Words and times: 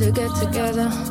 to 0.00 0.10
get 0.10 0.34
together. 0.36 1.09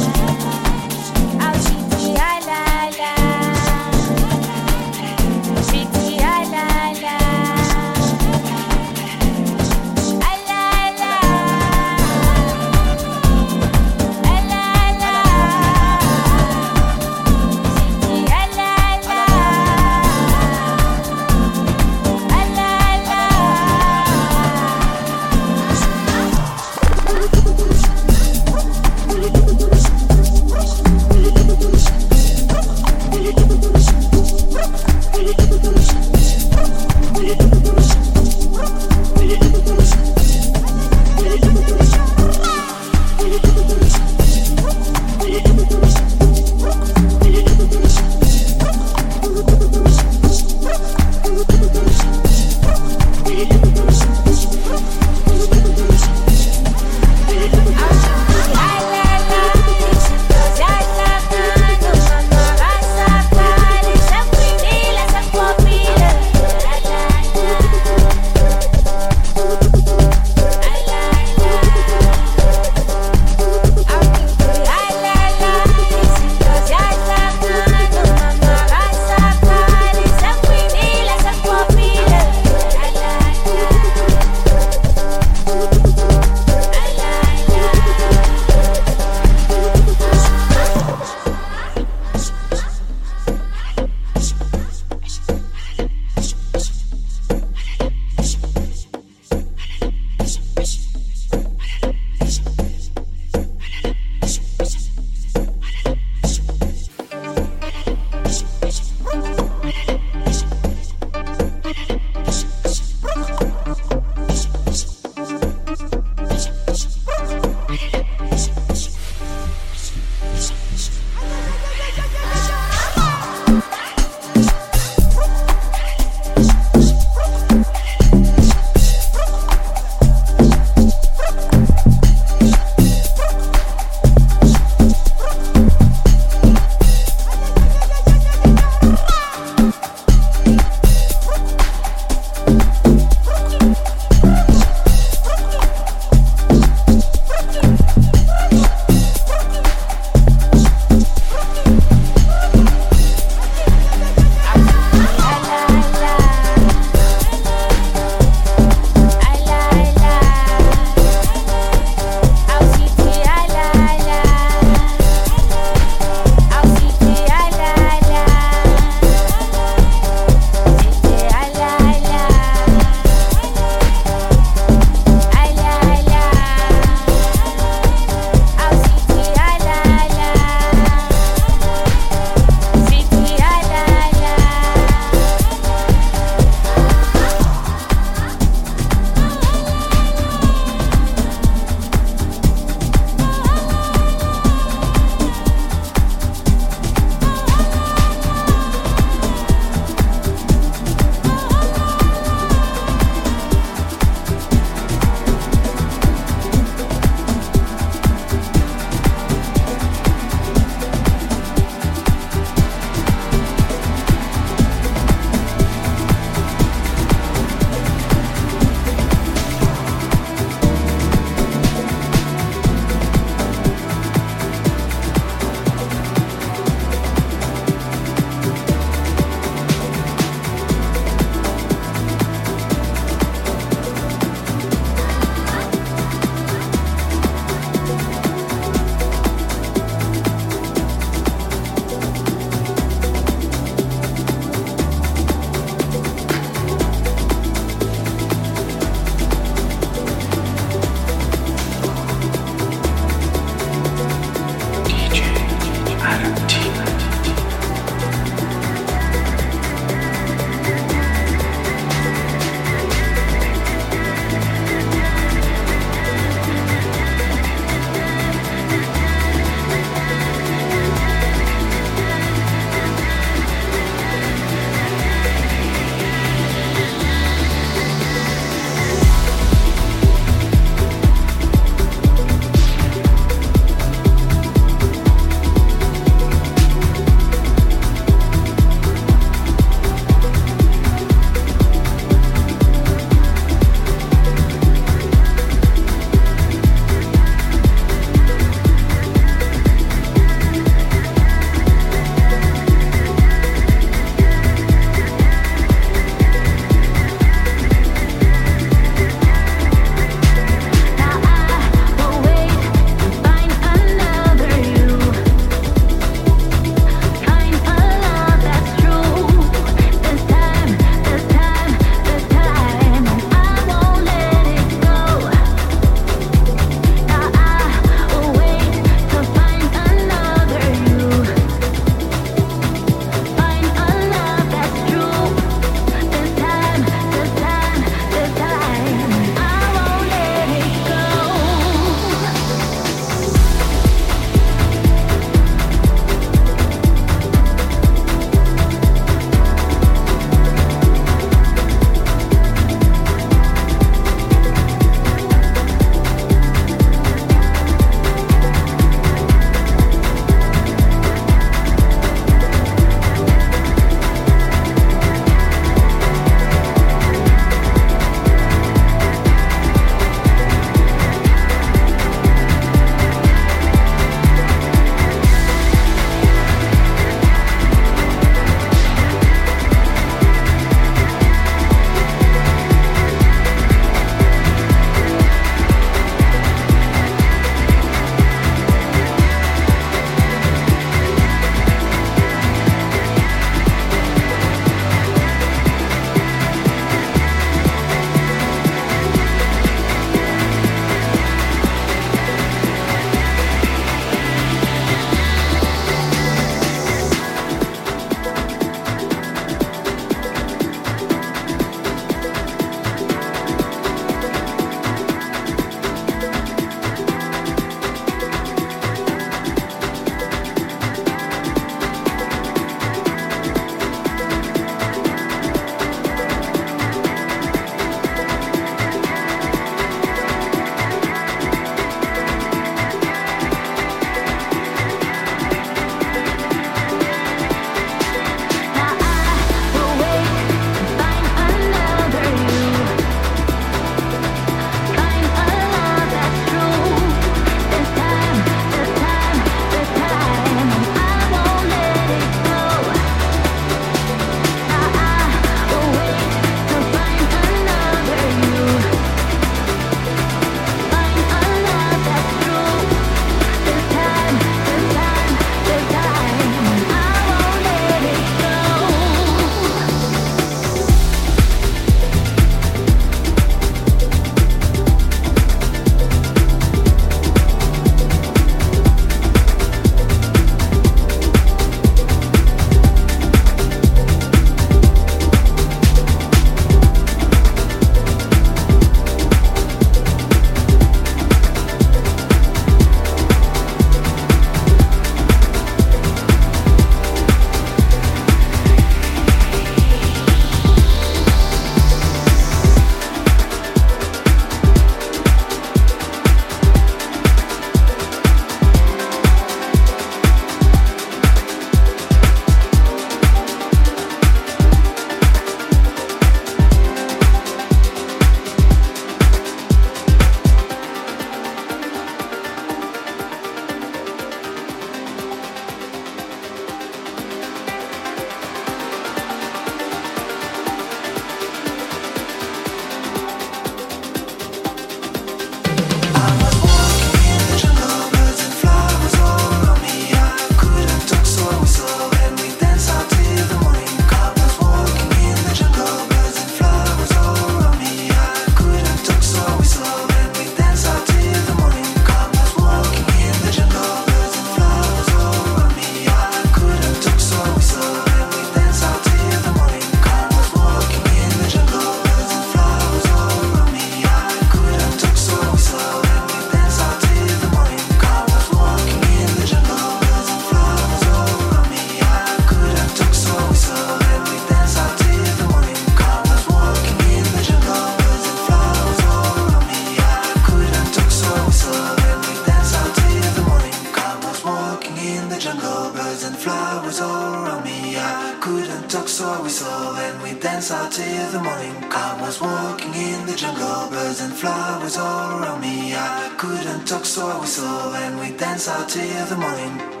talk 596.91 597.05
so 597.05 597.29
we 597.29 597.93
and 597.95 598.19
we 598.19 598.35
dance 598.37 598.67
out 598.67 598.89
till 598.89 599.25
the 599.27 599.37
morning. 599.37 600.00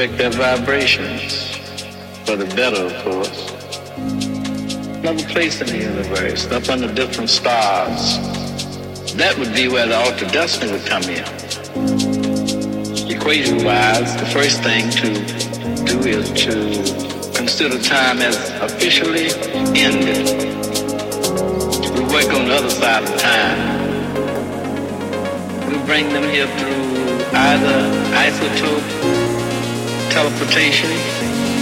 Affect 0.00 0.16
their 0.16 0.30
vibrations 0.30 1.58
for 2.24 2.34
the 2.34 2.46
better, 2.56 2.86
of 2.86 3.04
course. 3.04 3.50
Another 4.96 5.22
place 5.28 5.60
in 5.60 5.66
the 5.66 5.76
universe, 5.76 6.50
up 6.50 6.66
under 6.70 6.90
different 6.94 7.28
stars. 7.28 8.16
That 9.16 9.36
would 9.38 9.52
be 9.52 9.68
where 9.68 9.86
the 9.86 9.96
altered 9.96 10.32
destiny 10.32 10.72
would 10.72 10.86
come 10.86 11.02
in. 11.02 11.22
Equation-wise, 13.14 14.16
the 14.16 14.24
first 14.32 14.62
thing 14.62 14.88
to 14.88 15.12
do 15.84 15.98
is 16.08 16.30
to 16.44 17.34
consider 17.36 17.78
time 17.78 18.22
as 18.22 18.38
officially 18.62 19.28
ended 19.76 20.28
We 21.92 22.00
work 22.08 22.32
on 22.32 22.48
the 22.48 22.54
other 22.54 22.70
side 22.70 23.02
of 23.02 23.20
time. 23.20 23.58
We 25.68 25.76
bring 25.84 26.08
them 26.08 26.24
here 26.30 26.46
through 26.56 26.90
either 27.36 28.00
isotope, 28.16 29.19
teleportation, 30.10 30.90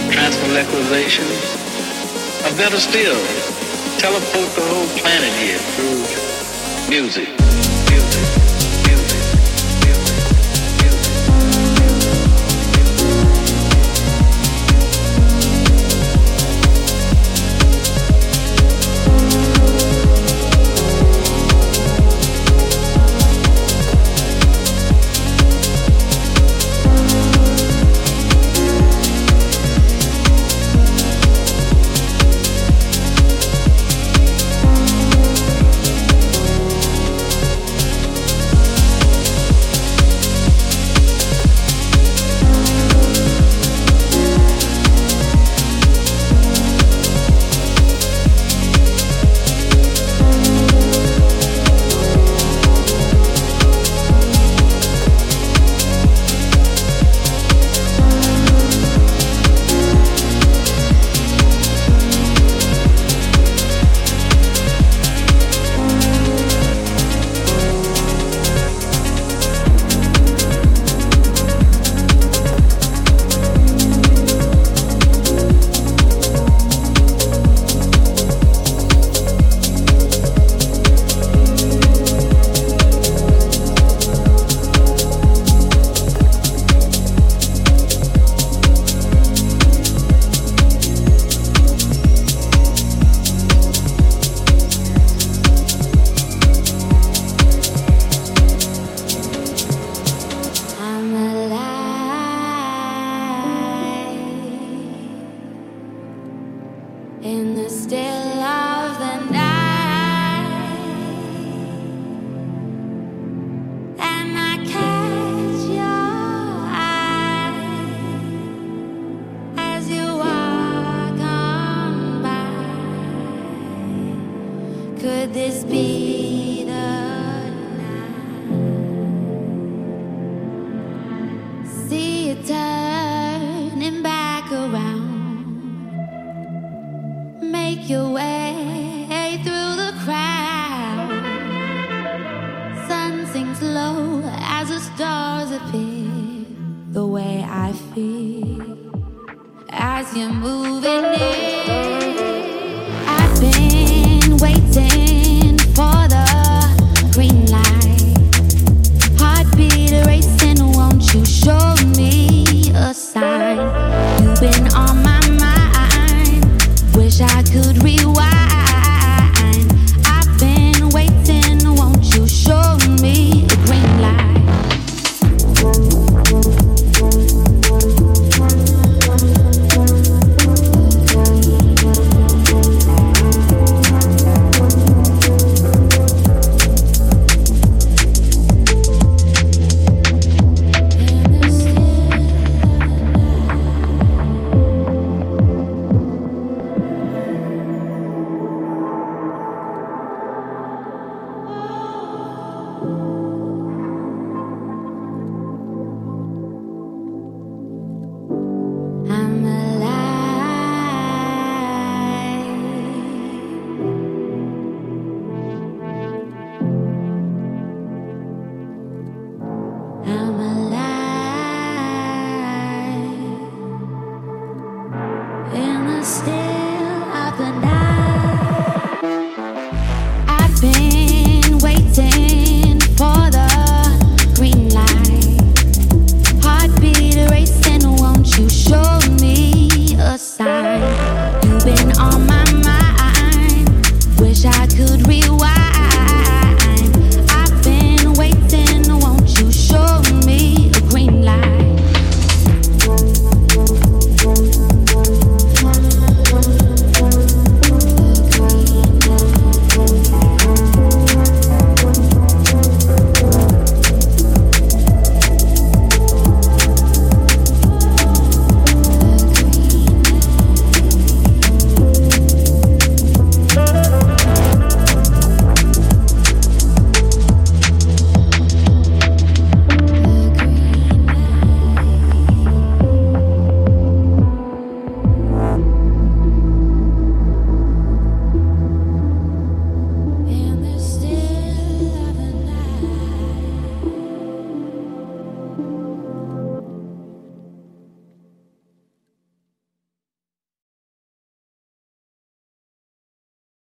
transmolecularization, 0.09 1.25
or 2.45 2.57
better 2.57 2.79
still, 2.79 3.17
teleport 3.97 4.49
the 4.55 4.61
whole 4.61 4.87
planet 4.97 5.31
here 5.39 5.59
through 5.75 6.89
music. 6.89 7.38